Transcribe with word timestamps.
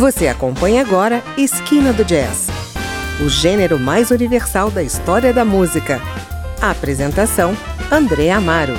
Você 0.00 0.28
acompanha 0.28 0.80
agora 0.80 1.22
Esquina 1.36 1.92
do 1.92 2.02
Jazz, 2.06 2.48
o 3.22 3.28
gênero 3.28 3.78
mais 3.78 4.10
universal 4.10 4.70
da 4.70 4.82
história 4.82 5.30
da 5.30 5.44
música. 5.44 6.00
A 6.58 6.70
apresentação: 6.70 7.54
André 7.92 8.30
Amaro. 8.30 8.72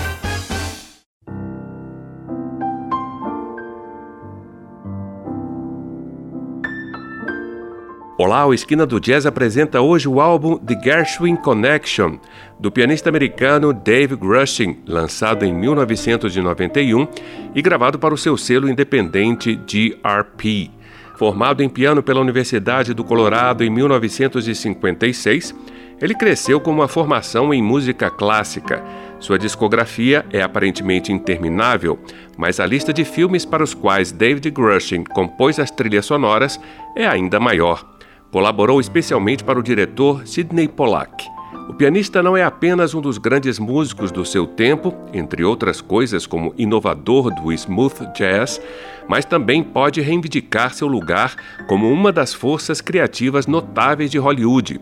Olá, 8.17 8.47
o 8.47 8.51
Esquina 8.51 8.88
do 8.88 8.99
Jazz 8.99 9.28
apresenta 9.28 9.79
hoje 9.79 10.08
o 10.08 10.19
álbum 10.19 10.58
The 10.58 10.79
Gershwin 10.83 11.35
Connection, 11.35 12.17
do 12.60 12.72
pianista 12.72 13.10
americano 13.10 13.72
Dave 13.72 14.15
Grushing, 14.15 14.79
lançado 14.88 15.46
em 15.46 15.53
1991 15.53 17.08
e 17.53 17.62
gravado 17.62 17.99
para 17.99 18.12
o 18.12 18.17
seu 18.17 18.35
selo 18.35 18.67
independente 18.67 19.53
GRP. 19.53 20.80
Formado 21.22 21.62
em 21.62 21.70
piano 21.70 22.02
pela 22.02 22.20
Universidade 22.20 22.96
do 22.96 23.04
Colorado 23.04 23.64
em 23.64 23.70
1956, 23.70 25.54
ele 26.02 26.16
cresceu 26.16 26.59
com 26.59 26.72
uma 26.72 26.88
formação 26.88 27.54
em 27.54 27.62
música 27.62 28.09
clássica. 28.09 28.84
Sua 29.20 29.38
discografia 29.38 30.26
é 30.34 30.41
aparentemente 30.41 31.12
interminável, 31.13 31.99
mas 32.36 32.60
a 32.60 32.66
lista 32.66 32.91
de 32.91 33.05
filmes 33.05 33.46
para 33.46 33.63
os 33.63 33.76
quais 33.76 34.12
David 34.12 34.49
Grushing 34.49 35.04
compôs 35.04 35.60
as 35.60 35.70
trilhas 35.70 36.08
sonoras 36.08 36.60
é 36.96 37.05
ainda 37.05 37.40
maior. 37.40 37.85
Colaborou 38.32 38.82
especialmente 38.82 39.44
para 39.44 39.60
o 39.60 39.63
diretor 39.63 40.26
Sidney 40.26 40.68
Pollack. 40.68 41.24
O 41.70 41.74
pianista 41.74 42.22
não 42.22 42.36
é 42.36 42.44
apenas 42.44 42.94
um 42.94 43.02
dos 43.02 43.18
grandes 43.18 43.58
músicos 43.58 44.12
do 44.12 44.26
seu 44.26 44.46
tempo, 44.46 44.94
entre 45.14 45.44
outras 45.44 45.80
coisas 45.80 46.26
como 46.26 46.54
inovador 46.58 47.34
do 47.34 47.52
smooth 47.52 48.12
jazz, 48.16 48.62
mas 49.08 49.26
também 49.26 49.64
pode 49.64 50.02
reivindicar 50.02 50.74
seu 50.74 50.88
lugar 50.88 51.36
como 51.68 51.92
uma 51.92 52.12
das 52.12 52.34
forças 52.34 52.82
criativas 52.82 53.48
notáveis 53.48 54.12
de 54.12 54.18
Hollywood. 54.18 54.82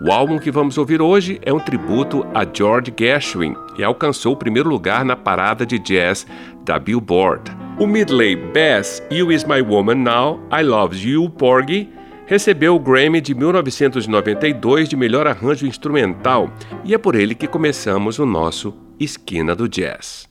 O 0.00 0.12
álbum 0.12 0.38
que 0.38 0.50
vamos 0.50 0.78
ouvir 0.78 1.02
hoje 1.02 1.40
é 1.42 1.52
um 1.52 1.58
tributo 1.58 2.24
a 2.32 2.44
George 2.44 2.92
Gershwin 2.96 3.54
e 3.76 3.82
alcançou 3.82 4.34
o 4.34 4.36
primeiro 4.36 4.68
lugar 4.68 5.04
na 5.04 5.16
parada 5.16 5.66
de 5.66 5.78
jazz 5.78 6.26
da 6.64 6.78
Billboard. 6.78 7.50
O 7.80 7.86
medley 7.86 8.36
Bass 8.36 9.02
You 9.10 9.32
Is 9.32 9.44
My 9.44 9.60
Woman 9.60 9.96
Now, 9.96 10.40
I 10.52 10.62
Love 10.62 10.96
You 10.96 11.28
Porgy 11.30 11.88
recebeu 12.28 12.76
o 12.76 12.78
Grammy 12.78 13.22
de 13.22 13.34
1992 13.34 14.86
de 14.86 14.96
melhor 14.96 15.26
arranjo 15.26 15.66
instrumental 15.66 16.52
e 16.84 16.92
é 16.94 16.98
por 16.98 17.14
ele 17.14 17.34
que 17.34 17.48
começamos 17.48 18.18
o 18.18 18.26
nosso 18.26 18.76
Esquina 19.00 19.56
do 19.56 19.66
Jazz. 19.66 20.28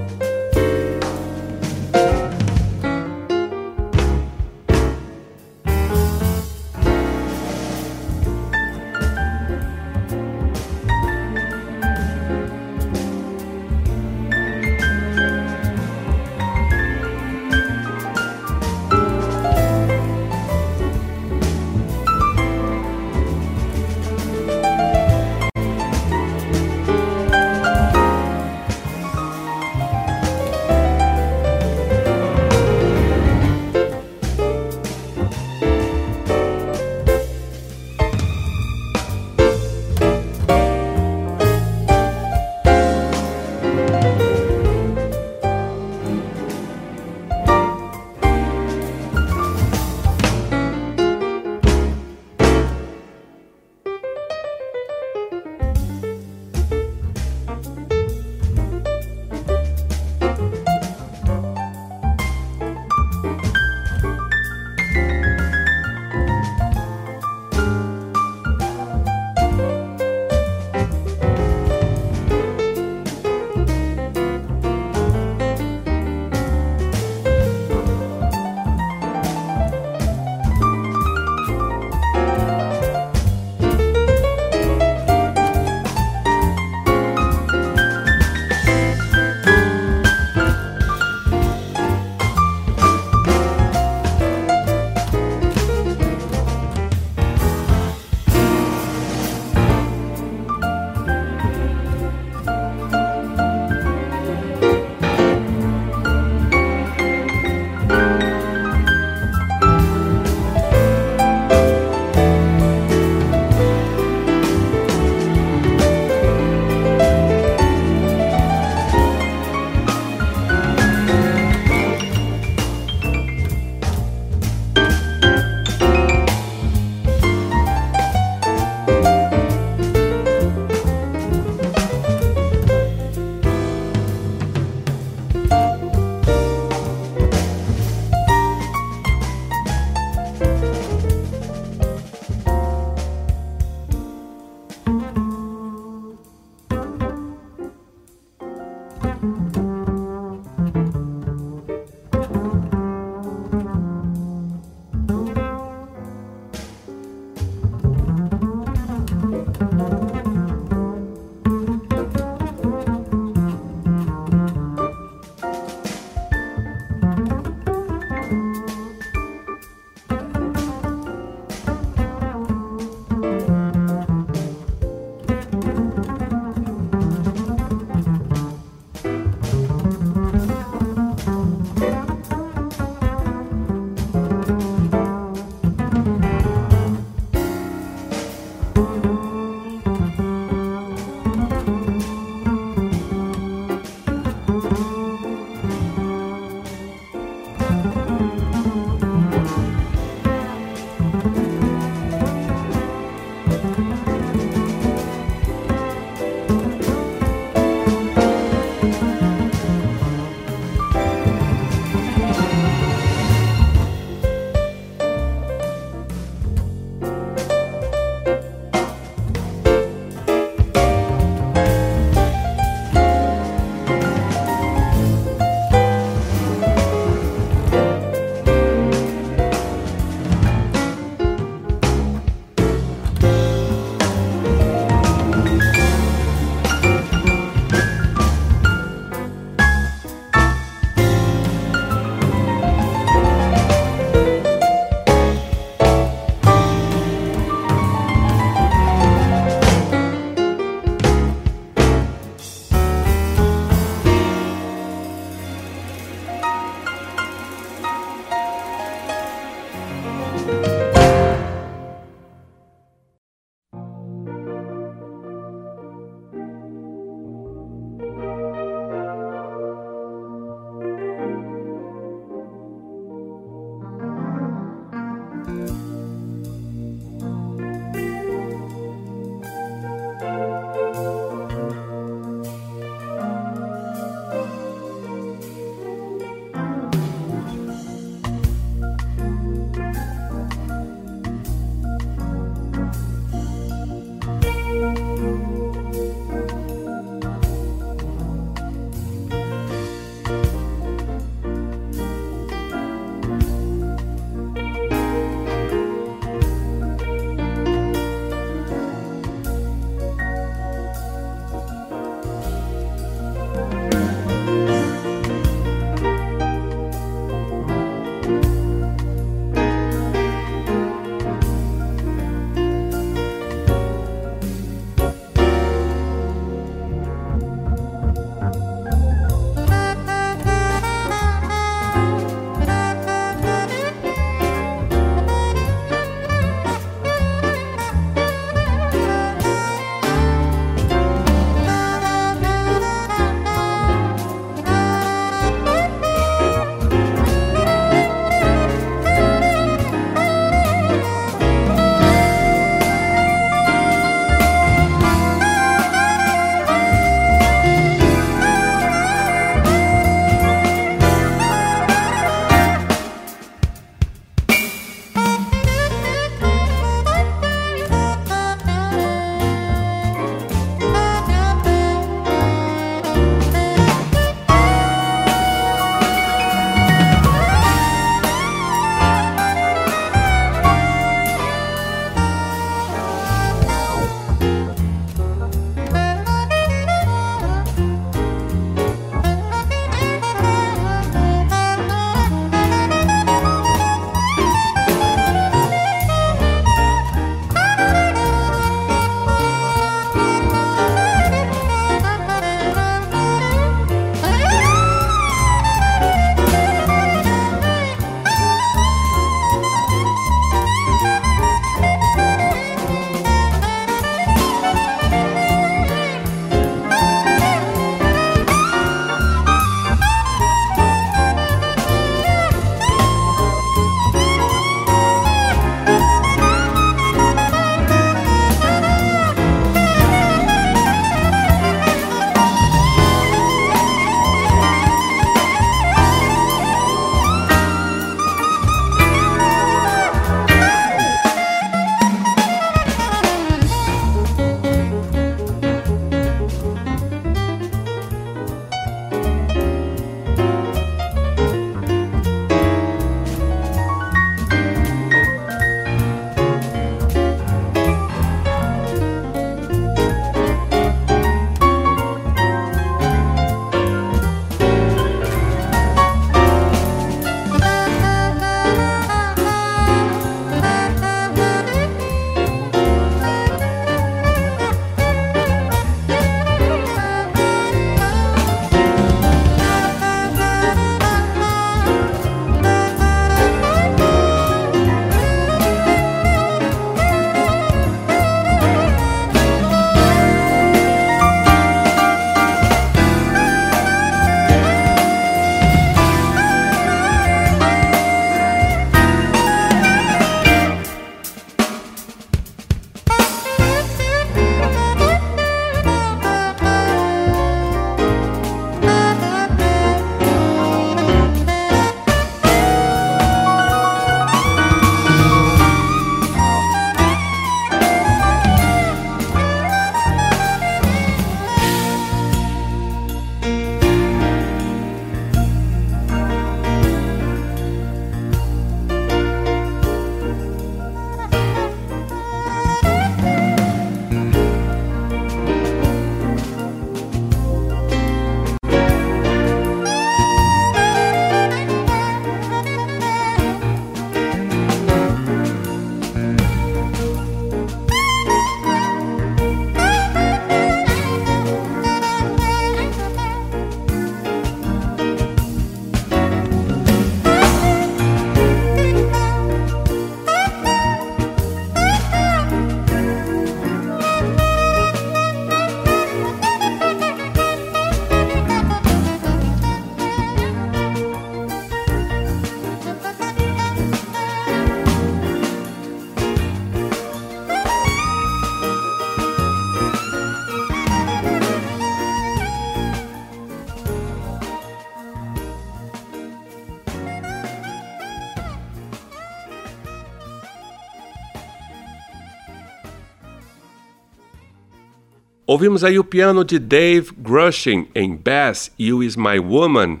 Ouvimos 595.46 595.84
aí 595.84 595.98
o 595.98 596.04
piano 596.04 596.42
de 596.42 596.58
Dave 596.58 597.10
Grushing 597.18 597.86
em 597.94 598.16
Bass, 598.16 598.72
You 598.78 599.02
Is 599.02 599.14
My 599.14 599.38
Woman, 599.38 600.00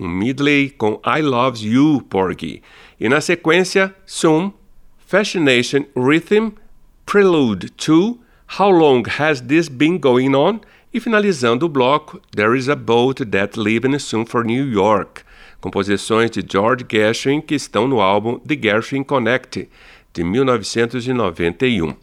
um 0.00 0.08
medley 0.08 0.68
com 0.68 1.00
I 1.06 1.22
Loves 1.22 1.62
You, 1.62 2.02
Porgy. 2.10 2.60
E 2.98 3.08
na 3.08 3.20
sequência, 3.20 3.94
Soon, 4.04 4.52
Fascination 5.06 5.84
Rhythm, 5.94 6.50
Prelude 7.06 7.70
2, 7.76 8.18
How 8.58 8.68
Long 8.68 9.04
Has 9.16 9.40
This 9.40 9.68
Been 9.68 9.96
Going 9.96 10.34
On? 10.34 10.58
E 10.92 10.98
finalizando 10.98 11.66
o 11.66 11.68
bloco, 11.68 12.20
There 12.34 12.58
Is 12.58 12.68
a 12.68 12.74
Boat 12.74 13.24
That 13.26 13.60
Leaving 13.60 13.96
Soon 14.00 14.26
for 14.26 14.44
New 14.44 14.72
York, 14.72 15.22
composições 15.60 16.32
de 16.32 16.44
George 16.44 16.84
Gershwin 16.90 17.40
que 17.40 17.54
estão 17.54 17.86
no 17.86 18.00
álbum 18.00 18.40
The 18.40 18.58
Gershwin 18.60 19.04
Connect, 19.04 19.68
de 20.12 20.24
1991. 20.24 21.94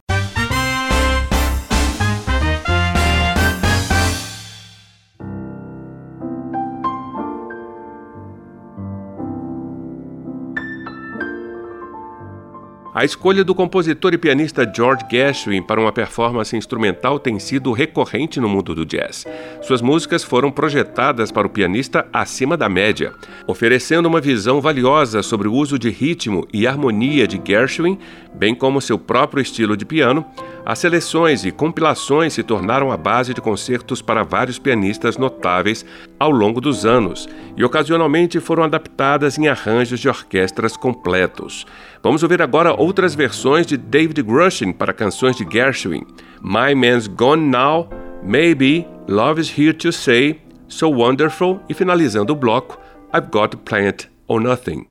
A 12.98 13.06
escolha 13.06 13.44
do 13.44 13.54
compositor 13.54 14.12
e 14.16 14.18
pianista 14.18 14.68
George 14.76 15.06
Gershwin 15.08 15.62
para 15.62 15.80
uma 15.80 15.92
performance 15.92 16.58
instrumental 16.58 17.20
tem 17.20 17.38
sido 17.38 17.72
recorrente 17.72 18.40
no 18.40 18.50
mundo 18.50 18.74
do 18.74 18.84
jazz. 18.84 19.24
Suas 19.62 19.84
músicas 19.84 20.24
foram 20.24 20.50
projetadas 20.50 21.32
para 21.32 21.46
o 21.46 21.50
pianista 21.52 22.08
acima 22.12 22.58
da 22.58 22.68
média, 22.68 23.14
oferecendo 23.46 24.08
uma 24.08 24.20
visão 24.20 24.60
valiosa 24.60 25.22
sobre 25.22 25.48
o 25.48 25.54
uso 25.54 25.78
de 25.78 25.92
ritmo 25.92 26.48
e 26.52 26.66
harmonia 26.66 27.28
de 27.28 27.40
Gershwin, 27.40 28.00
bem 28.34 28.56
como 28.56 28.82
seu 28.82 28.98
próprio 28.98 29.44
estilo 29.44 29.78
de 29.78 29.86
piano. 29.86 30.26
As 30.70 30.80
seleções 30.80 31.46
e 31.46 31.52
compilações 31.52 32.34
se 32.34 32.44
tornaram 32.44 32.92
a 32.92 32.98
base 32.98 33.34
de 33.34 33.40
concertos 33.40 34.02
para 34.02 34.24
vários 34.24 34.60
pianistas 34.60 35.18
notáveis 35.18 35.86
ao 36.20 36.30
longo 36.30 36.60
dos 36.60 36.86
anos 36.86 37.26
e 37.56 37.64
ocasionalmente 37.64 38.38
foram 38.42 38.64
adaptadas 38.64 39.38
em 39.38 39.48
arranjos 39.48 39.98
de 39.98 40.10
orquestras 40.10 40.76
completos. 40.76 41.66
Vamos 42.04 42.22
ouvir 42.22 42.42
agora 42.42 42.74
outras 42.74 43.16
versões 43.16 43.66
de 43.66 43.78
David 43.78 44.22
Grushing 44.22 44.74
para 44.74 44.92
canções 44.92 45.38
de 45.38 45.48
Gershwin. 45.50 46.06
My 46.42 46.76
Man's 46.76 47.08
Gone 47.08 47.50
Now, 47.50 47.88
Maybe, 48.22 48.86
Love 49.08 49.40
is 49.40 49.58
Here 49.58 49.72
to 49.72 49.94
Say, 49.94 50.42
So 50.68 50.90
Wonderful 50.90 51.62
e 51.70 51.74
finalizando 51.74 52.34
o 52.34 52.36
bloco, 52.36 52.78
I've 53.16 53.30
Got 53.32 53.52
to 53.52 53.58
Plant 53.58 54.10
or 54.28 54.42
Nothing. 54.42 54.86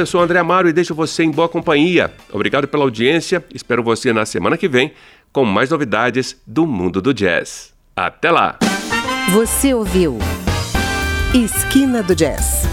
Eu 0.00 0.06
sou 0.06 0.20
André 0.20 0.38
Amaro 0.38 0.68
e 0.68 0.72
deixo 0.72 0.94
você 0.94 1.22
em 1.22 1.30
boa 1.30 1.48
companhia. 1.48 2.12
Obrigado 2.32 2.66
pela 2.66 2.84
audiência. 2.84 3.44
Espero 3.54 3.82
você 3.82 4.12
na 4.12 4.24
semana 4.24 4.56
que 4.56 4.68
vem 4.68 4.92
com 5.32 5.44
mais 5.44 5.70
novidades 5.70 6.36
do 6.46 6.66
mundo 6.66 7.00
do 7.00 7.14
jazz. 7.14 7.72
Até 7.94 8.30
lá! 8.30 8.58
Você 9.32 9.74
ouviu 9.74 10.18
Esquina 11.34 12.02
do 12.02 12.14
Jazz 12.14 12.69